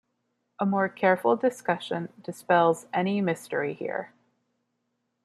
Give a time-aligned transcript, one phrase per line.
[0.57, 4.13] A more careful discussion dispels any mystery here.